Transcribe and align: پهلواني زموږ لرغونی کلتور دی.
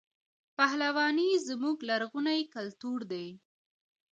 پهلواني 0.57 1.29
زموږ 1.47 1.77
لرغونی 1.89 2.41
کلتور 2.55 2.99
دی. 3.11 3.27